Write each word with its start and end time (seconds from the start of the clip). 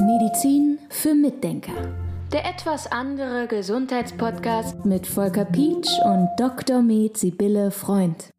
Medizin 0.00 0.78
für 0.90 1.14
Mitdenker. 1.14 1.72
Der 2.30 2.44
etwas 2.44 2.90
andere 2.92 3.46
Gesundheitspodcast 3.46 4.84
mit 4.84 5.06
Volker 5.06 5.46
Pietsch 5.46 5.88
und 6.04 6.28
Dr. 6.36 6.82
Med 6.82 7.16
Sibylle 7.16 7.70
Freund. 7.70 8.30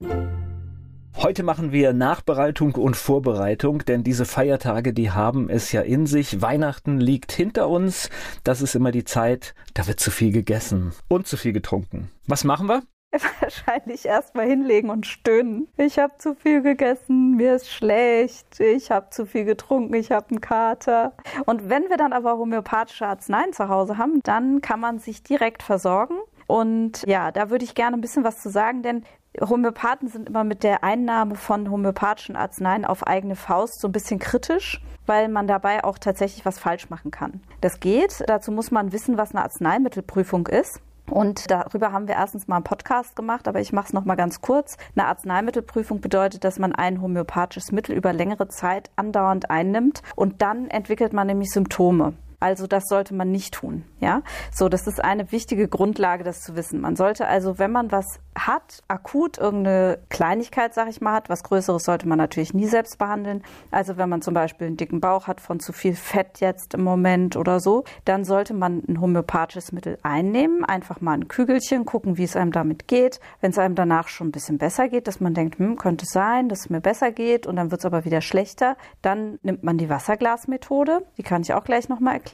Heute 1.15 1.41
machen 1.41 1.71
wir 1.71 1.93
Nachbereitung 1.93 2.75
und 2.75 2.95
Vorbereitung, 2.95 3.83
denn 3.85 4.03
diese 4.03 4.25
Feiertage, 4.25 4.93
die 4.93 5.09
haben 5.09 5.49
es 5.49 5.71
ja 5.71 5.81
in 5.81 6.05
sich. 6.05 6.43
Weihnachten 6.43 6.99
liegt 6.99 7.31
hinter 7.31 7.69
uns. 7.69 8.11
Das 8.43 8.61
ist 8.61 8.75
immer 8.75 8.91
die 8.91 9.03
Zeit, 9.03 9.55
da 9.73 9.87
wird 9.87 9.99
zu 9.99 10.11
viel 10.11 10.31
gegessen 10.31 10.91
und 11.07 11.25
zu 11.25 11.37
viel 11.37 11.53
getrunken. 11.53 12.11
Was 12.27 12.43
machen 12.43 12.69
wir? 12.69 12.83
wahrscheinlich 13.39 14.05
erstmal 14.05 14.47
hinlegen 14.47 14.89
und 14.89 15.05
stöhnen. 15.05 15.67
Ich 15.77 15.97
habe 15.99 16.13
zu 16.17 16.35
viel 16.35 16.61
gegessen, 16.61 17.35
mir 17.35 17.55
ist 17.55 17.71
schlecht, 17.71 18.59
ich 18.59 18.91
habe 18.91 19.09
zu 19.09 19.25
viel 19.25 19.45
getrunken, 19.45 19.93
ich 19.93 20.11
habe 20.11 20.29
einen 20.29 20.41
Kater. 20.41 21.13
Und 21.45 21.69
wenn 21.69 21.89
wir 21.89 21.97
dann 21.97 22.13
aber 22.13 22.37
homöopathische 22.37 23.07
Arzneien 23.07 23.53
zu 23.53 23.69
Hause 23.69 23.97
haben, 23.97 24.21
dann 24.23 24.61
kann 24.61 24.79
man 24.79 24.99
sich 24.99 25.23
direkt 25.23 25.63
versorgen. 25.63 26.15
Und 26.47 27.03
ja, 27.05 27.31
da 27.31 27.49
würde 27.49 27.65
ich 27.65 27.75
gerne 27.75 27.97
ein 27.97 28.01
bisschen 28.01 28.23
was 28.23 28.41
zu 28.41 28.49
sagen, 28.49 28.81
denn 28.81 29.03
Homöopathen 29.39 30.07
sind 30.07 30.29
immer 30.29 30.43
mit 30.43 30.63
der 30.63 30.83
Einnahme 30.83 31.35
von 31.35 31.69
homöopathischen 31.69 32.35
Arzneien 32.35 32.85
auf 32.85 33.05
eigene 33.05 33.35
Faust 33.35 33.81
so 33.81 33.87
ein 33.87 33.91
bisschen 33.91 34.19
kritisch, 34.19 34.81
weil 35.05 35.29
man 35.29 35.47
dabei 35.47 35.83
auch 35.83 35.97
tatsächlich 35.97 36.45
was 36.45 36.57
falsch 36.57 36.89
machen 36.89 37.11
kann. 37.11 37.41
Das 37.61 37.79
geht. 37.79 38.23
Dazu 38.27 38.51
muss 38.51 38.71
man 38.71 38.91
wissen, 38.91 39.17
was 39.17 39.35
eine 39.35 39.43
Arzneimittelprüfung 39.43 40.47
ist. 40.47 40.81
Und 41.09 41.49
darüber 41.49 41.91
haben 41.91 42.07
wir 42.07 42.15
erstens 42.15 42.47
mal 42.47 42.57
einen 42.57 42.63
Podcast 42.63 43.15
gemacht, 43.15 43.47
aber 43.47 43.61
ich 43.61 43.71
mache 43.73 43.87
es 43.87 43.93
nochmal 43.93 44.17
ganz 44.17 44.41
kurz. 44.41 44.77
Eine 44.95 45.07
Arzneimittelprüfung 45.07 46.01
bedeutet, 46.01 46.43
dass 46.43 46.59
man 46.59 46.73
ein 46.73 47.01
homöopathisches 47.01 47.71
Mittel 47.71 47.95
über 47.95 48.13
längere 48.13 48.47
Zeit 48.49 48.91
andauernd 48.95 49.49
einnimmt 49.49 50.03
und 50.15 50.41
dann 50.41 50.69
entwickelt 50.69 51.13
man 51.13 51.27
nämlich 51.27 51.51
Symptome. 51.51 52.13
Also 52.39 52.67
das 52.67 52.83
sollte 52.87 53.15
man 53.15 53.31
nicht 53.31 53.55
tun. 53.55 53.83
Ja, 53.99 54.21
so 54.53 54.69
das 54.69 54.85
ist 54.85 55.03
eine 55.03 55.31
wichtige 55.31 55.67
Grundlage, 55.67 56.23
das 56.23 56.41
zu 56.41 56.55
wissen. 56.55 56.79
Man 56.79 56.95
sollte 56.95 57.27
also, 57.27 57.57
wenn 57.57 57.71
man 57.71 57.91
was 57.91 58.19
hat, 58.37 58.83
akut 58.87 59.39
irgendeine 59.39 59.97
Kleinigkeit, 60.09 60.75
sag 60.75 60.87
ich 60.87 61.01
mal, 61.01 61.13
hat, 61.13 61.29
was 61.29 61.41
Größeres 61.41 61.83
sollte 61.83 62.07
man 62.07 62.19
natürlich 62.19 62.53
nie 62.53 62.67
selbst 62.67 62.99
behandeln. 62.99 63.43
Also 63.71 63.97
wenn 63.97 64.07
man 64.07 64.21
zum 64.21 64.35
Beispiel 64.35 64.67
einen 64.67 64.77
dicken 64.77 65.01
Bauch 65.01 65.25
hat 65.25 65.41
von 65.41 65.59
zu 65.59 65.73
viel 65.73 65.95
Fett 65.95 66.39
jetzt 66.39 66.75
im 66.75 66.83
Moment 66.83 67.35
oder 67.35 67.59
so, 67.59 67.85
dann 68.05 68.23
sollte 68.23 68.53
man 68.53 68.83
ein 68.87 69.01
homöopathisches 69.01 69.71
Mittel 69.71 69.97
einnehmen, 70.03 70.63
einfach 70.63 71.01
mal 71.01 71.13
ein 71.13 71.27
Kügelchen, 71.27 71.85
gucken, 71.85 72.17
wie 72.17 72.23
es 72.25 72.35
einem 72.35 72.51
damit 72.51 72.87
geht. 72.87 73.19
Wenn 73.41 73.49
es 73.49 73.57
einem 73.57 73.73
danach 73.73 74.09
schon 74.09 74.27
ein 74.27 74.31
bisschen 74.31 74.59
besser 74.59 74.89
geht, 74.89 75.07
dass 75.07 75.19
man 75.19 75.33
denkt, 75.33 75.57
hm, 75.57 75.75
könnte 75.77 76.05
sein, 76.05 76.49
dass 76.49 76.59
es 76.59 76.69
mir 76.69 76.81
besser 76.81 77.11
geht 77.11 77.47
und 77.47 77.55
dann 77.55 77.71
wird 77.71 77.81
es 77.81 77.85
aber 77.85 78.05
wieder 78.05 78.21
schlechter, 78.21 78.77
dann 79.01 79.39
nimmt 79.41 79.63
man 79.63 79.79
die 79.79 79.89
Wasserglasmethode. 79.89 81.03
Die 81.17 81.23
kann 81.23 81.41
ich 81.41 81.55
auch 81.55 81.63
gleich 81.63 81.89
nochmal 81.89 82.13
erklären. 82.13 82.26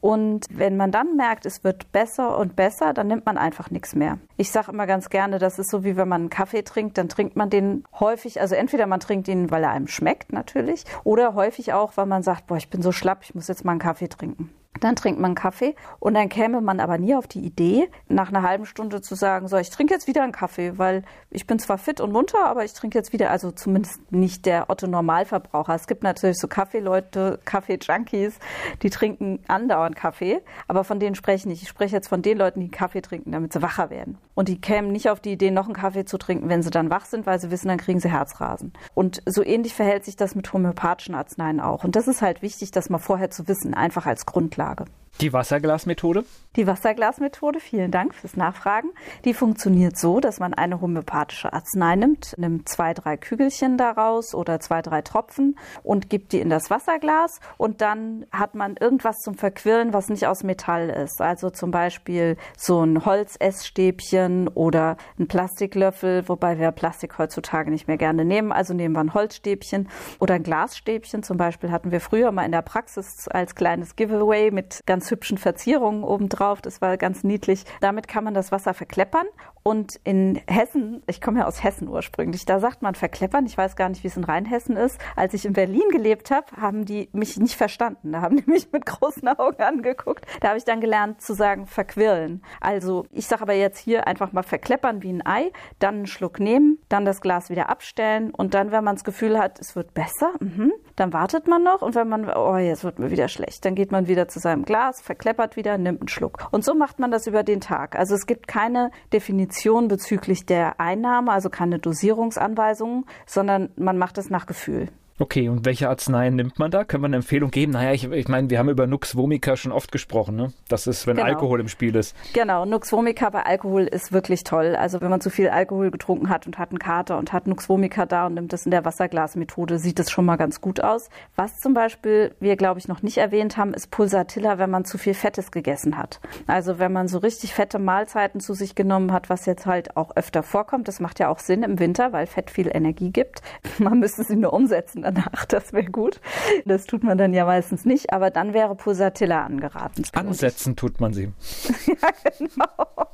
Und 0.00 0.46
wenn 0.50 0.76
man 0.76 0.90
dann 0.90 1.16
merkt, 1.16 1.46
es 1.46 1.64
wird 1.64 1.90
besser 1.90 2.36
und 2.36 2.56
besser, 2.56 2.92
dann 2.92 3.06
nimmt 3.06 3.24
man 3.24 3.38
einfach 3.38 3.70
nichts 3.70 3.94
mehr. 3.94 4.18
Ich 4.36 4.50
sage 4.50 4.70
immer 4.70 4.86
ganz 4.86 5.08
gerne, 5.08 5.38
das 5.38 5.58
ist 5.58 5.70
so 5.70 5.82
wie 5.82 5.96
wenn 5.96 6.08
man 6.08 6.22
einen 6.22 6.30
Kaffee 6.30 6.62
trinkt, 6.62 6.98
dann 6.98 7.08
trinkt 7.08 7.36
man 7.36 7.48
den 7.48 7.84
häufig, 7.98 8.38
also 8.38 8.54
entweder 8.54 8.86
man 8.86 9.00
trinkt 9.00 9.28
ihn, 9.28 9.50
weil 9.50 9.64
er 9.64 9.70
einem 9.70 9.88
schmeckt 9.88 10.30
natürlich, 10.30 10.84
oder 11.04 11.34
häufig 11.34 11.72
auch, 11.72 11.96
weil 11.96 12.04
man 12.04 12.22
sagt, 12.22 12.48
boah, 12.48 12.58
ich 12.58 12.68
bin 12.68 12.82
so 12.82 12.92
schlapp, 12.92 13.20
ich 13.22 13.34
muss 13.34 13.48
jetzt 13.48 13.64
mal 13.64 13.72
einen 13.72 13.80
Kaffee 13.80 14.08
trinken. 14.08 14.50
Dann 14.84 14.96
trinkt 14.96 15.18
man 15.18 15.34
Kaffee 15.34 15.74
und 15.98 16.12
dann 16.12 16.28
käme 16.28 16.60
man 16.60 16.78
aber 16.78 16.98
nie 16.98 17.14
auf 17.14 17.26
die 17.26 17.40
Idee, 17.40 17.88
nach 18.08 18.28
einer 18.28 18.42
halben 18.42 18.66
Stunde 18.66 19.00
zu 19.00 19.14
sagen, 19.14 19.48
so, 19.48 19.56
ich 19.56 19.70
trinke 19.70 19.94
jetzt 19.94 20.06
wieder 20.06 20.22
einen 20.22 20.32
Kaffee, 20.32 20.76
weil 20.76 21.04
ich 21.30 21.46
bin 21.46 21.58
zwar 21.58 21.78
fit 21.78 22.02
und 22.02 22.12
munter, 22.12 22.44
aber 22.44 22.66
ich 22.66 22.74
trinke 22.74 22.98
jetzt 22.98 23.14
wieder, 23.14 23.30
also 23.30 23.50
zumindest 23.50 24.12
nicht 24.12 24.44
der 24.44 24.68
Otto 24.68 24.86
Normalverbraucher. 24.86 25.74
Es 25.74 25.86
gibt 25.86 26.02
natürlich 26.02 26.36
so 26.38 26.48
Kaffeeleute, 26.48 27.40
Kaffee-Junkies, 27.46 28.38
die 28.82 28.90
trinken 28.90 29.40
andauernd 29.48 29.96
Kaffee, 29.96 30.42
aber 30.68 30.84
von 30.84 31.00
denen 31.00 31.14
spreche 31.14 31.36
ich 31.36 31.46
nicht. 31.46 31.62
Ich 31.62 31.68
spreche 31.70 31.96
jetzt 31.96 32.08
von 32.08 32.20
den 32.20 32.36
Leuten, 32.36 32.60
die 32.60 32.70
Kaffee 32.70 33.00
trinken, 33.00 33.32
damit 33.32 33.54
sie 33.54 33.62
wacher 33.62 33.88
werden. 33.88 34.18
Und 34.34 34.48
die 34.48 34.60
kämen 34.60 34.92
nicht 34.92 35.08
auf 35.08 35.20
die 35.20 35.32
Idee, 35.32 35.50
noch 35.50 35.64
einen 35.64 35.74
Kaffee 35.74 36.04
zu 36.04 36.18
trinken, 36.18 36.50
wenn 36.50 36.62
sie 36.62 36.70
dann 36.70 36.90
wach 36.90 37.06
sind, 37.06 37.24
weil 37.24 37.40
sie 37.40 37.50
wissen, 37.50 37.68
dann 37.68 37.78
kriegen 37.78 38.00
sie 38.00 38.10
Herzrasen. 38.10 38.74
Und 38.92 39.22
so 39.24 39.42
ähnlich 39.42 39.72
verhält 39.72 40.04
sich 40.04 40.16
das 40.16 40.34
mit 40.34 40.52
homöopathischen 40.52 41.14
Arzneien 41.14 41.60
auch. 41.60 41.84
Und 41.84 41.96
das 41.96 42.06
ist 42.06 42.20
halt 42.20 42.42
wichtig, 42.42 42.70
das 42.70 42.90
mal 42.90 42.98
vorher 42.98 43.30
zu 43.30 43.48
wissen, 43.48 43.72
einfach 43.72 44.04
als 44.04 44.26
Grundlage. 44.26 44.73
Grundlage. 44.74 45.03
Die 45.20 45.32
Wasserglasmethode? 45.32 46.24
Die 46.56 46.66
Wasserglasmethode, 46.66 47.58
vielen 47.58 47.90
Dank 47.90 48.14
fürs 48.14 48.36
Nachfragen. 48.36 48.90
Die 49.24 49.34
funktioniert 49.34 49.96
so, 49.96 50.20
dass 50.20 50.38
man 50.38 50.54
eine 50.54 50.80
homöopathische 50.80 51.52
Arznei 51.52 51.96
nimmt, 51.96 52.34
nimmt 52.36 52.68
zwei, 52.68 52.94
drei 52.94 53.16
Kügelchen 53.16 53.76
daraus 53.76 54.34
oder 54.34 54.60
zwei, 54.60 54.82
drei 54.82 55.02
Tropfen 55.02 55.58
und 55.82 56.10
gibt 56.10 56.32
die 56.32 56.40
in 56.40 56.50
das 56.50 56.70
Wasserglas 56.70 57.40
und 57.58 57.80
dann 57.80 58.26
hat 58.32 58.54
man 58.54 58.76
irgendwas 58.76 59.18
zum 59.18 59.34
Verquirlen, 59.34 59.92
was 59.92 60.08
nicht 60.08 60.26
aus 60.26 60.44
Metall 60.44 60.90
ist. 60.90 61.20
Also 61.20 61.50
zum 61.50 61.70
Beispiel 61.70 62.36
so 62.56 62.84
ein 62.84 63.04
Holzessstäbchen 63.04 64.48
oder 64.48 64.96
ein 65.18 65.28
Plastiklöffel, 65.28 66.28
wobei 66.28 66.58
wir 66.58 66.70
Plastik 66.72 67.18
heutzutage 67.18 67.70
nicht 67.70 67.88
mehr 67.88 67.98
gerne 67.98 68.24
nehmen. 68.24 68.52
Also 68.52 68.74
nehmen 68.74 68.94
wir 68.94 69.00
ein 69.00 69.14
Holzstäbchen 69.14 69.88
oder 70.18 70.34
ein 70.34 70.42
Glasstäbchen. 70.42 71.22
Zum 71.22 71.36
Beispiel 71.36 71.70
hatten 71.70 71.90
wir 71.90 72.00
früher 72.00 72.32
mal 72.32 72.44
in 72.44 72.52
der 72.52 72.62
Praxis 72.62 73.28
als 73.28 73.54
kleines 73.54 73.96
Giveaway 73.96 74.50
mit 74.50 74.80
ganz 74.86 75.03
ganz 75.04 75.10
hübschen 75.10 75.36
Verzierungen 75.36 76.02
obendrauf. 76.02 76.62
Das 76.62 76.80
war 76.80 76.96
ganz 76.96 77.24
niedlich. 77.24 77.64
Damit 77.82 78.08
kann 78.08 78.24
man 78.24 78.32
das 78.32 78.52
Wasser 78.52 78.72
verkleppern. 78.72 79.26
Und 79.62 79.98
in 80.04 80.40
Hessen, 80.46 81.02
ich 81.06 81.20
komme 81.20 81.40
ja 81.40 81.46
aus 81.46 81.62
Hessen 81.62 81.88
ursprünglich, 81.88 82.44
da 82.46 82.58
sagt 82.58 82.80
man 82.80 82.94
verkleppern. 82.94 83.44
Ich 83.44 83.56
weiß 83.56 83.76
gar 83.76 83.90
nicht, 83.90 84.02
wie 84.02 84.08
es 84.08 84.16
in 84.16 84.24
Rheinhessen 84.24 84.76
ist. 84.76 84.98
Als 85.14 85.34
ich 85.34 85.44
in 85.44 85.52
Berlin 85.52 85.88
gelebt 85.90 86.30
habe, 86.30 86.46
haben 86.58 86.86
die 86.86 87.10
mich 87.12 87.38
nicht 87.38 87.54
verstanden. 87.54 88.12
Da 88.12 88.22
haben 88.22 88.36
die 88.36 88.50
mich 88.50 88.72
mit 88.72 88.86
großen 88.86 89.28
Augen 89.28 89.62
angeguckt. 89.62 90.24
Da 90.40 90.48
habe 90.48 90.58
ich 90.58 90.64
dann 90.64 90.80
gelernt 90.80 91.20
zu 91.20 91.34
sagen 91.34 91.66
verquirlen. 91.66 92.42
Also 92.60 93.04
ich 93.10 93.26
sage 93.26 93.42
aber 93.42 93.54
jetzt 93.54 93.78
hier 93.78 94.06
einfach 94.06 94.32
mal 94.32 94.42
verkleppern 94.42 95.02
wie 95.02 95.12
ein 95.12 95.26
Ei, 95.26 95.50
dann 95.80 95.96
einen 95.96 96.06
Schluck 96.06 96.40
nehmen, 96.40 96.78
dann 96.88 97.04
das 97.04 97.20
Glas 97.20 97.50
wieder 97.50 97.68
abstellen 97.68 98.30
und 98.30 98.54
dann, 98.54 98.70
wenn 98.70 98.84
man 98.84 98.96
das 98.96 99.04
Gefühl 99.04 99.38
hat, 99.38 99.58
es 99.60 99.76
wird 99.76 99.92
besser, 99.92 100.32
mh, 100.40 100.72
dann 100.96 101.12
wartet 101.12 101.48
man 101.48 101.62
noch 101.62 101.82
und 101.82 101.94
wenn 101.94 102.08
man, 102.08 102.28
oh, 102.28 102.56
jetzt 102.56 102.84
wird 102.84 102.98
mir 102.98 103.10
wieder 103.10 103.28
schlecht, 103.28 103.64
dann 103.64 103.74
geht 103.74 103.92
man 103.92 104.06
wieder 104.06 104.28
zu 104.28 104.38
seinem 104.38 104.64
Glas 104.64 105.00
verkleppert 105.00 105.56
wieder, 105.56 105.76
nimmt 105.78 106.00
einen 106.00 106.08
Schluck. 106.08 106.48
Und 106.50 106.64
so 106.64 106.74
macht 106.74 106.98
man 106.98 107.10
das 107.10 107.26
über 107.26 107.42
den 107.42 107.60
Tag. 107.60 107.96
Also 107.98 108.14
es 108.14 108.26
gibt 108.26 108.48
keine 108.48 108.90
Definition 109.12 109.88
bezüglich 109.88 110.46
der 110.46 110.80
Einnahme, 110.80 111.32
also 111.32 111.50
keine 111.50 111.78
Dosierungsanweisungen, 111.78 113.06
sondern 113.26 113.70
man 113.76 113.98
macht 113.98 114.18
es 114.18 114.30
nach 114.30 114.46
Gefühl. 114.46 114.88
Okay, 115.16 115.48
und 115.48 115.64
welche 115.64 115.88
Arzneien 115.88 116.34
nimmt 116.34 116.58
man 116.58 116.72
da? 116.72 116.82
Können 116.82 117.04
wir 117.04 117.06
eine 117.06 117.16
Empfehlung 117.16 117.52
geben? 117.52 117.70
Naja, 117.70 117.92
ich, 117.92 118.10
ich 118.10 118.26
meine, 118.26 118.50
wir 118.50 118.58
haben 118.58 118.68
über 118.68 118.88
Nux 118.88 119.14
Vomica 119.14 119.56
schon 119.56 119.70
oft 119.70 119.92
gesprochen, 119.92 120.34
ne? 120.34 120.52
Das 120.66 120.88
ist, 120.88 121.06
wenn 121.06 121.16
genau. 121.16 121.28
Alkohol 121.28 121.60
im 121.60 121.68
Spiel 121.68 121.94
ist. 121.94 122.16
Genau, 122.32 122.64
Nux 122.64 122.90
Vomica 122.90 123.30
bei 123.30 123.44
Alkohol 123.44 123.84
ist 123.84 124.12
wirklich 124.12 124.42
toll. 124.42 124.74
Also 124.74 125.00
wenn 125.00 125.10
man 125.10 125.20
zu 125.20 125.30
viel 125.30 125.50
Alkohol 125.50 125.92
getrunken 125.92 126.30
hat 126.30 126.48
und 126.48 126.58
hat 126.58 126.70
einen 126.70 126.80
Kater 126.80 127.16
und 127.16 127.32
hat 127.32 127.46
Nux 127.46 127.68
Vomica 127.68 128.06
da 128.06 128.26
und 128.26 128.34
nimmt 128.34 128.52
das 128.52 128.64
in 128.64 128.72
der 128.72 128.84
Wasserglasmethode, 128.84 129.78
sieht 129.78 130.00
das 130.00 130.10
schon 130.10 130.24
mal 130.24 130.34
ganz 130.34 130.60
gut 130.60 130.80
aus. 130.80 131.08
Was 131.36 131.60
zum 131.60 131.74
Beispiel 131.74 132.34
wir, 132.40 132.56
glaube 132.56 132.80
ich, 132.80 132.88
noch 132.88 133.02
nicht 133.02 133.18
erwähnt 133.18 133.56
haben, 133.56 133.72
ist 133.72 133.92
Pulsatilla, 133.92 134.58
wenn 134.58 134.70
man 134.70 134.84
zu 134.84 134.98
viel 134.98 135.14
Fettes 135.14 135.52
gegessen 135.52 135.96
hat. 135.96 136.18
Also 136.48 136.80
wenn 136.80 136.92
man 136.92 137.06
so 137.06 137.18
richtig 137.18 137.54
fette 137.54 137.78
Mahlzeiten 137.78 138.40
zu 138.40 138.52
sich 138.52 138.74
genommen 138.74 139.12
hat, 139.12 139.30
was 139.30 139.46
jetzt 139.46 139.64
halt 139.64 139.96
auch 139.96 140.16
öfter 140.16 140.42
vorkommt. 140.42 140.88
Das 140.88 140.98
macht 140.98 141.20
ja 141.20 141.28
auch 141.28 141.38
Sinn 141.38 141.62
im 141.62 141.78
Winter, 141.78 142.12
weil 142.12 142.26
Fett 142.26 142.50
viel 142.50 142.68
Energie 142.74 143.12
gibt. 143.12 143.42
Man 143.78 144.00
müsste 144.00 144.24
sie 144.24 144.34
nur 144.34 144.52
umsetzen 144.52 145.03
danach. 145.04 145.44
Das 145.54 145.72
wäre 145.72 145.84
gut. 145.84 146.20
Das 146.64 146.86
tut 146.86 147.04
man 147.04 147.16
dann 147.16 147.32
ja 147.32 147.44
meistens 147.44 147.84
nicht, 147.84 148.12
aber 148.12 148.30
dann 148.30 148.54
wäre 148.54 148.74
Pulsatilla 148.74 149.44
angeraten. 149.44 150.04
Ansetzen 150.14 150.74
tut 150.74 151.00
man 151.00 151.12
sie. 151.12 151.32
ja, 151.86 152.08
genau. 152.38 153.06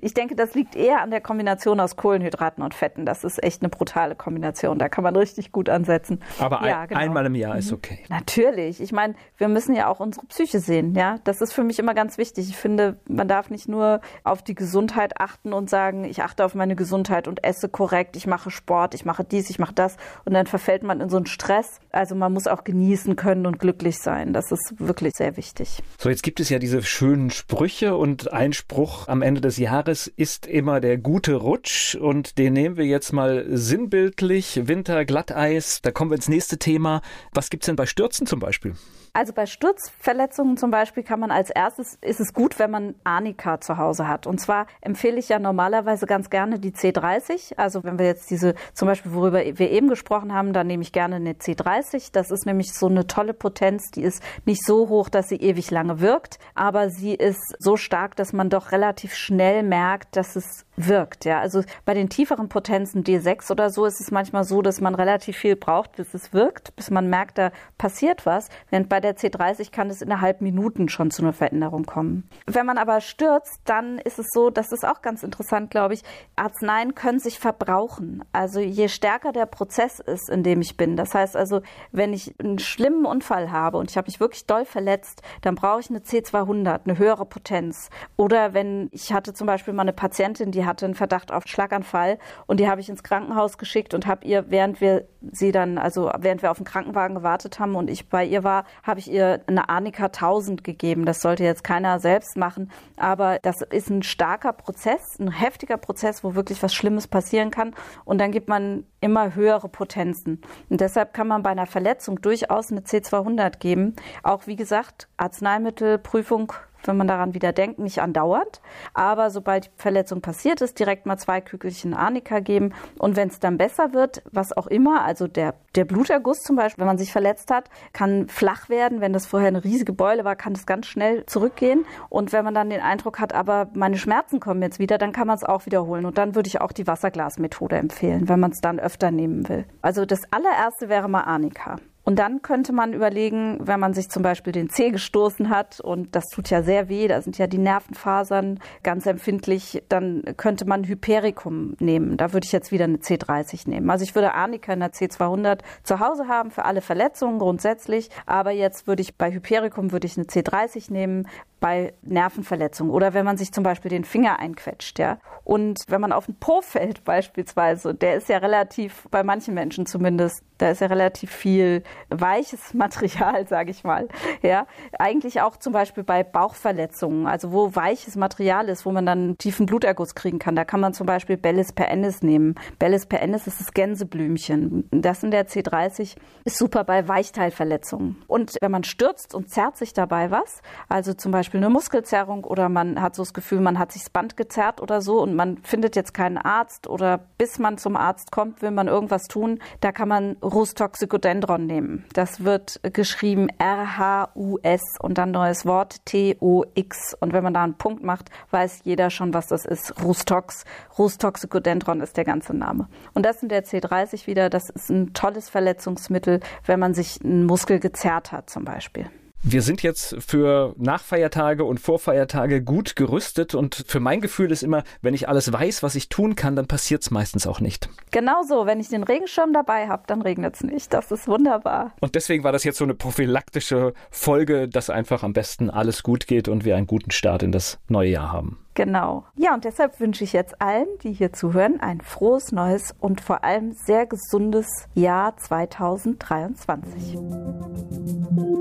Ich 0.00 0.14
denke, 0.14 0.34
das 0.34 0.54
liegt 0.54 0.76
eher 0.76 1.02
an 1.02 1.10
der 1.10 1.20
Kombination 1.20 1.80
aus 1.80 1.96
Kohlenhydraten 1.96 2.62
und 2.62 2.74
Fetten. 2.74 3.06
Das 3.06 3.24
ist 3.24 3.42
echt 3.42 3.62
eine 3.62 3.68
brutale 3.68 4.14
Kombination. 4.14 4.78
Da 4.78 4.88
kann 4.88 5.04
man 5.04 5.16
richtig 5.16 5.52
gut 5.52 5.68
ansetzen. 5.68 6.20
Aber 6.38 6.66
ja, 6.66 6.86
genau. 6.86 7.00
einmal 7.00 7.26
im 7.26 7.34
Jahr 7.34 7.56
ist 7.56 7.70
mhm. 7.70 7.76
okay. 7.76 7.98
Natürlich. 8.08 8.80
Ich 8.80 8.92
meine, 8.92 9.14
wir 9.36 9.48
müssen 9.48 9.74
ja 9.74 9.88
auch 9.88 10.00
unsere 10.00 10.26
Psyche 10.26 10.60
sehen. 10.60 10.94
Ja, 10.94 11.16
das 11.24 11.40
ist 11.40 11.52
für 11.52 11.62
mich 11.64 11.78
immer 11.78 11.94
ganz 11.94 12.18
wichtig. 12.18 12.48
Ich 12.48 12.56
finde, 12.56 12.98
man 13.08 13.28
darf 13.28 13.50
nicht 13.50 13.68
nur 13.68 14.00
auf 14.24 14.42
die 14.42 14.54
Gesundheit 14.54 15.20
achten 15.20 15.52
und 15.52 15.70
sagen, 15.70 16.04
ich 16.04 16.22
achte 16.22 16.44
auf 16.44 16.54
meine 16.54 16.74
Gesundheit 16.74 17.28
und 17.28 17.44
esse 17.44 17.68
korrekt, 17.68 18.16
ich 18.16 18.26
mache 18.26 18.50
Sport, 18.50 18.94
ich 18.94 19.04
mache 19.04 19.24
dies, 19.24 19.50
ich 19.50 19.58
mache 19.58 19.74
das. 19.74 19.96
Und 20.24 20.34
dann 20.34 20.46
verfällt 20.46 20.82
man 20.82 21.00
in 21.00 21.08
so 21.08 21.16
einen 21.16 21.26
Stress. 21.26 21.80
Also 21.92 22.14
man 22.14 22.32
muss 22.32 22.46
auch 22.46 22.64
genießen 22.64 23.16
können 23.16 23.46
und 23.46 23.58
glücklich 23.58 23.98
sein. 23.98 24.32
Das 24.32 24.50
ist 24.50 24.74
wirklich 24.78 25.12
sehr 25.16 25.36
wichtig. 25.36 25.82
So, 25.98 26.08
jetzt 26.08 26.22
gibt 26.22 26.40
es 26.40 26.48
ja 26.48 26.58
diese 26.58 26.82
schönen 26.82 27.30
Sprüche 27.30 27.96
und 27.96 28.32
ein 28.32 28.52
Spruch 28.52 29.08
am 29.08 29.22
Ende 29.22 29.40
des 29.40 29.56
Jahres 29.58 29.75
Jahres 29.76 30.06
ist 30.06 30.46
immer 30.46 30.80
der 30.80 30.96
gute 30.96 31.34
Rutsch 31.34 31.96
und 31.96 32.38
den 32.38 32.54
nehmen 32.54 32.78
wir 32.78 32.86
jetzt 32.86 33.12
mal 33.12 33.44
sinnbildlich. 33.46 34.66
Winter, 34.68 35.04
Glatteis, 35.04 35.82
da 35.82 35.90
kommen 35.90 36.10
wir 36.10 36.14
ins 36.14 36.30
nächste 36.30 36.56
Thema. 36.56 37.02
Was 37.34 37.50
gibt's 37.50 37.66
denn 37.66 37.76
bei 37.76 37.84
Stürzen 37.84 38.26
zum 38.26 38.40
Beispiel? 38.40 38.74
Also 39.16 39.32
bei 39.32 39.46
Sturzverletzungen 39.46 40.58
zum 40.58 40.70
Beispiel 40.70 41.02
kann 41.02 41.18
man 41.18 41.30
als 41.30 41.48
erstes, 41.48 41.96
ist 42.02 42.20
es 42.20 42.34
gut, 42.34 42.58
wenn 42.58 42.70
man 42.70 42.94
Arnika 43.02 43.62
zu 43.62 43.78
Hause 43.78 44.06
hat. 44.08 44.26
Und 44.26 44.38
zwar 44.42 44.66
empfehle 44.82 45.18
ich 45.18 45.30
ja 45.30 45.38
normalerweise 45.38 46.04
ganz 46.04 46.28
gerne 46.28 46.58
die 46.58 46.72
C30. 46.72 47.56
Also 47.56 47.82
wenn 47.82 47.98
wir 47.98 48.04
jetzt 48.04 48.30
diese, 48.30 48.54
zum 48.74 48.88
Beispiel 48.88 49.14
worüber 49.14 49.42
wir 49.42 49.70
eben 49.70 49.88
gesprochen 49.88 50.34
haben, 50.34 50.52
dann 50.52 50.66
nehme 50.66 50.82
ich 50.82 50.92
gerne 50.92 51.16
eine 51.16 51.32
C30. 51.32 52.10
Das 52.12 52.30
ist 52.30 52.44
nämlich 52.44 52.74
so 52.74 52.88
eine 52.88 53.06
tolle 53.06 53.32
Potenz, 53.32 53.90
die 53.90 54.02
ist 54.02 54.22
nicht 54.44 54.62
so 54.62 54.90
hoch, 54.90 55.08
dass 55.08 55.28
sie 55.28 55.36
ewig 55.36 55.70
lange 55.70 56.00
wirkt, 56.00 56.38
aber 56.54 56.90
sie 56.90 57.14
ist 57.14 57.56
so 57.58 57.78
stark, 57.78 58.16
dass 58.16 58.34
man 58.34 58.50
doch 58.50 58.70
relativ 58.70 59.14
schnell 59.14 59.62
merkt, 59.68 60.16
dass 60.16 60.36
es 60.36 60.66
wirkt. 60.76 61.24
Ja, 61.24 61.40
also 61.40 61.62
bei 61.84 61.94
den 61.94 62.08
tieferen 62.08 62.48
Potenzen 62.48 63.02
D6 63.02 63.50
oder 63.50 63.70
so 63.70 63.84
ist 63.86 64.00
es 64.00 64.10
manchmal 64.10 64.44
so, 64.44 64.62
dass 64.62 64.80
man 64.80 64.94
relativ 64.94 65.36
viel 65.36 65.56
braucht, 65.56 65.96
bis 65.96 66.12
es 66.14 66.32
wirkt, 66.32 66.76
bis 66.76 66.90
man 66.90 67.08
merkt, 67.08 67.38
da 67.38 67.50
passiert 67.78 68.26
was. 68.26 68.48
Während 68.70 68.88
bei 68.88 69.00
der 69.00 69.16
C30 69.16 69.70
kann 69.70 69.90
es 69.90 70.02
innerhalb 70.02 70.40
Minuten 70.40 70.88
schon 70.88 71.10
zu 71.10 71.22
einer 71.22 71.32
Veränderung 71.32 71.84
kommen. 71.84 72.28
Wenn 72.46 72.66
man 72.66 72.78
aber 72.78 73.00
stürzt, 73.00 73.60
dann 73.64 73.98
ist 73.98 74.18
es 74.18 74.26
so, 74.32 74.50
das 74.50 74.72
ist 74.72 74.86
auch 74.86 75.02
ganz 75.02 75.22
interessant, 75.22 75.70
glaube 75.70 75.94
ich, 75.94 76.02
Arzneien 76.36 76.94
können 76.94 77.18
sich 77.18 77.38
verbrauchen. 77.38 78.22
Also 78.32 78.60
je 78.60 78.88
stärker 78.88 79.32
der 79.32 79.46
Prozess 79.46 80.00
ist, 80.00 80.28
in 80.28 80.42
dem 80.42 80.60
ich 80.60 80.76
bin. 80.76 80.96
Das 80.96 81.14
heißt 81.14 81.36
also, 81.36 81.62
wenn 81.92 82.12
ich 82.12 82.34
einen 82.38 82.58
schlimmen 82.58 83.06
Unfall 83.06 83.50
habe 83.50 83.78
und 83.78 83.90
ich 83.90 83.96
habe 83.96 84.06
mich 84.08 84.20
wirklich 84.20 84.46
doll 84.46 84.64
verletzt, 84.64 85.22
dann 85.42 85.54
brauche 85.54 85.80
ich 85.80 85.90
eine 85.90 86.00
C200, 86.00 86.80
eine 86.84 86.98
höhere 86.98 87.24
Potenz. 87.24 87.88
Oder 88.16 88.54
wenn 88.54 88.88
ich 88.92 89.12
hatte 89.12 89.32
zum 89.32 89.45
Beispiel 89.46 89.74
mal 89.74 89.82
eine 89.82 89.92
Patientin, 89.92 90.50
die 90.50 90.64
hatte 90.64 90.84
einen 90.84 90.94
Verdacht 90.94 91.32
auf 91.32 91.44
Schlaganfall 91.46 92.18
und 92.46 92.60
die 92.60 92.68
habe 92.68 92.80
ich 92.80 92.88
ins 92.88 93.02
Krankenhaus 93.02 93.58
geschickt 93.58 93.94
und 93.94 94.06
habe 94.06 94.26
ihr, 94.26 94.50
während 94.50 94.80
wir 94.80 95.06
sie 95.32 95.52
dann, 95.52 95.78
also 95.78 96.10
während 96.18 96.42
wir 96.42 96.50
auf 96.50 96.58
den 96.58 96.66
Krankenwagen 96.66 97.16
gewartet 97.16 97.58
haben 97.58 97.74
und 97.74 97.90
ich 97.90 98.08
bei 98.08 98.24
ihr 98.24 98.44
war, 98.44 98.64
habe 98.82 99.00
ich 99.00 99.10
ihr 99.10 99.40
eine 99.46 99.68
Arnika 99.68 100.06
1000 100.06 100.62
gegeben. 100.64 101.04
Das 101.04 101.20
sollte 101.20 101.44
jetzt 101.44 101.64
keiner 101.64 101.98
selbst 101.98 102.36
machen, 102.36 102.70
aber 102.96 103.38
das 103.40 103.62
ist 103.62 103.90
ein 103.90 104.02
starker 104.02 104.52
Prozess, 104.52 105.18
ein 105.18 105.30
heftiger 105.30 105.76
Prozess, 105.76 106.22
wo 106.22 106.34
wirklich 106.34 106.62
was 106.62 106.74
Schlimmes 106.74 107.08
passieren 107.08 107.50
kann 107.50 107.74
und 108.04 108.18
dann 108.18 108.32
gibt 108.32 108.48
man 108.48 108.84
immer 109.00 109.34
höhere 109.34 109.68
Potenzen. 109.68 110.40
Und 110.68 110.80
deshalb 110.80 111.14
kann 111.14 111.28
man 111.28 111.42
bei 111.42 111.50
einer 111.50 111.66
Verletzung 111.66 112.20
durchaus 112.20 112.70
eine 112.70 112.80
C200 112.80 113.58
geben. 113.58 113.94
Auch 114.22 114.46
wie 114.46 114.56
gesagt, 114.56 115.08
Arzneimittelprüfung 115.16 116.52
wenn 116.86 116.96
man 116.96 117.08
daran 117.08 117.34
wieder 117.34 117.52
denkt, 117.52 117.78
nicht 117.78 118.00
andauernd. 118.00 118.60
Aber 118.94 119.30
sobald 119.30 119.66
die 119.66 119.70
Verletzung 119.76 120.20
passiert 120.20 120.60
ist, 120.60 120.78
direkt 120.78 121.06
mal 121.06 121.16
zwei 121.16 121.40
Kügelchen 121.40 121.94
Arnika 121.94 122.40
geben. 122.40 122.74
Und 122.98 123.16
wenn 123.16 123.28
es 123.28 123.38
dann 123.38 123.58
besser 123.58 123.92
wird, 123.92 124.22
was 124.30 124.56
auch 124.56 124.66
immer, 124.66 125.04
also 125.04 125.26
der, 125.26 125.54
der 125.74 125.84
Bluterguss 125.84 126.42
zum 126.42 126.56
Beispiel, 126.56 126.82
wenn 126.82 126.86
man 126.86 126.98
sich 126.98 127.12
verletzt 127.12 127.50
hat, 127.50 127.68
kann 127.92 128.28
flach 128.28 128.68
werden. 128.68 129.00
Wenn 129.00 129.12
das 129.12 129.26
vorher 129.26 129.48
eine 129.48 129.64
riesige 129.64 129.92
Beule 129.92 130.24
war, 130.24 130.36
kann 130.36 130.54
das 130.54 130.66
ganz 130.66 130.86
schnell 130.86 131.24
zurückgehen. 131.26 131.84
Und 132.08 132.32
wenn 132.32 132.44
man 132.44 132.54
dann 132.54 132.70
den 132.70 132.80
Eindruck 132.80 133.18
hat, 133.20 133.34
aber 133.34 133.68
meine 133.74 133.98
Schmerzen 133.98 134.40
kommen 134.40 134.62
jetzt 134.62 134.78
wieder, 134.78 134.98
dann 134.98 135.12
kann 135.12 135.26
man 135.26 135.36
es 135.36 135.44
auch 135.44 135.66
wiederholen. 135.66 136.06
Und 136.06 136.18
dann 136.18 136.34
würde 136.34 136.48
ich 136.48 136.60
auch 136.60 136.72
die 136.72 136.86
Wasserglasmethode 136.86 137.76
empfehlen, 137.76 138.28
wenn 138.28 138.40
man 138.40 138.52
es 138.52 138.60
dann 138.60 138.78
öfter 138.78 139.10
nehmen 139.10 139.48
will. 139.48 139.64
Also 139.82 140.04
das 140.04 140.22
allererste 140.32 140.88
wäre 140.88 141.08
mal 141.08 141.22
Arnika. 141.22 141.76
Und 142.08 142.20
dann 142.20 142.40
könnte 142.40 142.72
man 142.72 142.92
überlegen, 142.92 143.58
wenn 143.60 143.80
man 143.80 143.92
sich 143.92 144.08
zum 144.08 144.22
Beispiel 144.22 144.52
den 144.52 144.70
Zeh 144.70 144.90
gestoßen 144.90 145.50
hat 145.50 145.80
und 145.80 146.14
das 146.14 146.26
tut 146.28 146.50
ja 146.50 146.62
sehr 146.62 146.88
weh, 146.88 147.08
da 147.08 147.20
sind 147.20 147.36
ja 147.36 147.48
die 147.48 147.58
Nervenfasern 147.58 148.60
ganz 148.84 149.06
empfindlich, 149.06 149.82
dann 149.88 150.22
könnte 150.36 150.66
man 150.66 150.84
Hypericum 150.84 151.74
nehmen. 151.80 152.16
Da 152.16 152.32
würde 152.32 152.44
ich 152.44 152.52
jetzt 152.52 152.70
wieder 152.70 152.84
eine 152.84 152.98
C30 152.98 153.68
nehmen. 153.68 153.90
Also 153.90 154.04
ich 154.04 154.14
würde 154.14 154.34
Arnika 154.34 154.72
in 154.72 154.78
der 154.78 154.92
C200 154.92 155.62
zu 155.82 155.98
Hause 155.98 156.28
haben 156.28 156.52
für 156.52 156.64
alle 156.64 156.80
Verletzungen 156.80 157.40
grundsätzlich, 157.40 158.08
aber 158.24 158.52
jetzt 158.52 158.86
würde 158.86 159.02
ich 159.02 159.16
bei 159.16 159.32
Hypericum 159.32 159.90
würde 159.90 160.06
ich 160.06 160.16
eine 160.16 160.26
C30 160.26 160.92
nehmen, 160.92 161.26
bei 161.58 161.92
Nervenverletzungen 162.02 162.92
oder 162.92 163.14
wenn 163.14 163.24
man 163.24 163.36
sich 163.36 163.50
zum 163.50 163.64
Beispiel 163.64 163.90
den 163.90 164.04
Finger 164.04 164.38
einquetscht, 164.38 165.00
ja. 165.00 165.18
Und 165.42 165.82
wenn 165.88 166.00
man 166.00 166.12
auf 166.12 166.26
den 166.26 166.36
Po 166.36 166.60
fällt 166.60 167.02
beispielsweise, 167.02 167.94
der 167.94 168.14
ist 168.14 168.28
ja 168.28 168.38
relativ, 168.38 169.08
bei 169.10 169.24
manchen 169.24 169.54
Menschen 169.54 169.86
zumindest, 169.86 170.44
da 170.58 170.70
ist 170.70 170.80
ja 170.80 170.86
relativ 170.86 171.30
viel 171.30 171.82
weiches 172.08 172.74
Material, 172.74 173.46
sage 173.46 173.70
ich 173.70 173.84
mal, 173.84 174.08
ja. 174.42 174.66
Eigentlich 174.98 175.40
auch 175.40 175.56
zum 175.56 175.72
Beispiel 175.72 176.04
bei 176.04 176.22
Bauchverletzungen, 176.22 177.26
also 177.26 177.52
wo 177.52 177.74
weiches 177.74 178.16
Material 178.16 178.68
ist, 178.68 178.86
wo 178.86 178.92
man 178.92 179.06
dann 179.06 179.38
tiefen 179.38 179.66
Bluterguss 179.66 180.14
kriegen 180.14 180.38
kann, 180.38 180.56
da 180.56 180.64
kann 180.64 180.80
man 180.80 180.94
zum 180.94 181.06
Beispiel 181.06 181.36
Bellis 181.36 181.72
perennis 181.72 182.22
nehmen. 182.22 182.54
Bellis 182.78 183.06
perennis 183.06 183.46
ist 183.46 183.60
das 183.60 183.72
Gänseblümchen. 183.72 184.88
Das 184.90 185.22
in 185.22 185.30
der 185.30 185.46
C30 185.46 186.16
ist 186.44 186.58
super 186.58 186.84
bei 186.84 187.08
Weichteilverletzungen. 187.08 188.22
Und 188.26 188.56
wenn 188.60 188.70
man 188.70 188.84
stürzt 188.84 189.34
und 189.34 189.50
zerrt 189.50 189.76
sich 189.76 189.92
dabei 189.92 190.30
was, 190.30 190.62
also 190.88 191.14
zum 191.14 191.32
Beispiel 191.32 191.58
eine 191.58 191.70
Muskelzerrung 191.70 192.44
oder 192.44 192.68
man 192.68 193.00
hat 193.00 193.14
so 193.14 193.22
das 193.22 193.34
Gefühl, 193.34 193.60
man 193.60 193.78
hat 193.78 193.92
sich 193.92 194.02
das 194.02 194.10
Band 194.10 194.36
gezerrt 194.36 194.80
oder 194.80 195.00
so 195.00 195.20
und 195.20 195.34
man 195.34 195.58
findet 195.58 195.96
jetzt 195.96 196.14
keinen 196.14 196.38
Arzt 196.38 196.88
oder 196.88 197.20
bis 197.38 197.58
man 197.58 197.78
zum 197.78 197.96
Arzt 197.96 198.30
kommt, 198.32 198.62
will 198.62 198.70
man 198.70 198.88
irgendwas 198.88 199.24
tun, 199.24 199.60
da 199.80 199.92
kann 199.92 200.08
man 200.08 200.36
Rustoxicodendron 200.46 201.66
nehmen. 201.66 202.04
Das 202.12 202.44
wird 202.44 202.80
geschrieben 202.92 203.48
R-H-U-S 203.58 204.80
und 205.00 205.18
dann 205.18 205.32
neues 205.32 205.66
Wort 205.66 206.04
T-O-X. 206.04 207.16
Und 207.18 207.32
wenn 207.32 207.42
man 207.42 207.54
da 207.54 207.64
einen 207.64 207.74
Punkt 207.74 208.04
macht, 208.04 208.30
weiß 208.50 208.80
jeder 208.84 209.10
schon, 209.10 209.34
was 209.34 209.48
das 209.48 209.64
ist. 209.64 210.00
Rustox. 210.02 210.64
Rustoxicodendron 210.98 212.00
ist 212.00 212.16
der 212.16 212.24
ganze 212.24 212.54
Name. 212.54 212.88
Und 213.12 213.26
das 213.26 213.42
in 213.42 213.48
der 213.48 213.64
C30 213.64 214.26
wieder, 214.26 214.48
das 214.48 214.70
ist 214.70 214.88
ein 214.88 215.12
tolles 215.14 215.48
Verletzungsmittel, 215.48 216.40
wenn 216.64 216.78
man 216.78 216.94
sich 216.94 217.20
einen 217.24 217.44
Muskel 217.44 217.80
gezerrt 217.80 218.30
hat 218.30 218.48
zum 218.48 218.64
Beispiel. 218.64 219.10
Wir 219.48 219.62
sind 219.62 219.84
jetzt 219.84 220.16
für 220.18 220.74
Nachfeiertage 220.76 221.62
und 221.62 221.78
Vorfeiertage 221.78 222.64
gut 222.64 222.96
gerüstet 222.96 223.54
und 223.54 223.84
für 223.86 224.00
mein 224.00 224.20
Gefühl 224.20 224.50
ist 224.50 224.64
immer, 224.64 224.82
wenn 225.02 225.14
ich 225.14 225.28
alles 225.28 225.52
weiß, 225.52 225.84
was 225.84 225.94
ich 225.94 226.08
tun 226.08 226.34
kann, 226.34 226.56
dann 226.56 226.66
passiert 226.66 227.02
es 227.02 227.12
meistens 227.12 227.46
auch 227.46 227.60
nicht. 227.60 227.88
Genau 228.10 228.42
so, 228.42 228.66
wenn 228.66 228.80
ich 228.80 228.88
den 228.88 229.04
Regenschirm 229.04 229.52
dabei 229.52 229.86
habe, 229.86 230.02
dann 230.08 230.20
regnet 230.20 230.56
es 230.56 230.64
nicht. 230.64 230.92
Das 230.92 231.12
ist 231.12 231.28
wunderbar. 231.28 231.92
Und 232.00 232.16
deswegen 232.16 232.42
war 232.42 232.50
das 232.50 232.64
jetzt 232.64 232.78
so 232.78 232.82
eine 232.82 232.94
prophylaktische 232.94 233.94
Folge, 234.10 234.66
dass 234.66 234.90
einfach 234.90 235.22
am 235.22 235.32
besten 235.32 235.70
alles 235.70 236.02
gut 236.02 236.26
geht 236.26 236.48
und 236.48 236.64
wir 236.64 236.74
einen 236.74 236.88
guten 236.88 237.12
Start 237.12 237.44
in 237.44 237.52
das 237.52 237.78
neue 237.86 238.10
Jahr 238.10 238.32
haben. 238.32 238.58
Genau. 238.74 239.26
Ja, 239.36 239.54
und 239.54 239.64
deshalb 239.64 240.00
wünsche 240.00 240.24
ich 240.24 240.32
jetzt 240.32 240.60
allen, 240.60 240.88
die 241.04 241.12
hier 241.12 241.32
zuhören, 241.32 241.78
ein 241.78 242.00
frohes 242.00 242.50
neues 242.50 242.96
und 242.98 243.20
vor 243.20 243.44
allem 243.44 243.74
sehr 243.74 244.06
gesundes 244.06 244.66
Jahr 244.94 245.36
2023. 245.36 247.16